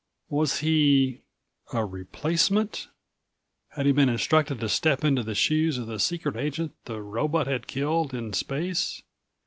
[0.29, 1.21] Was he...
[1.73, 2.87] a replacement?
[3.69, 7.45] Had he been instructed to step into the shoes of the secret agent the robot
[7.45, 9.03] had killed in space?